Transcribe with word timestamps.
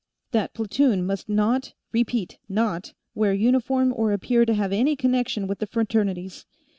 That 0.31 0.55
platoon 0.55 1.05
must 1.05 1.29
not, 1.29 1.75
repeat 1.91 2.39
not, 2.49 2.93
wear 3.13 3.33
uniform 3.35 3.93
or 3.95 4.13
appear 4.13 4.47
to 4.47 4.53
have 4.55 4.73
any 4.73 4.95
connection 4.95 5.45
with 5.45 5.59
the 5.59 5.67
Fraternities. 5.67 6.47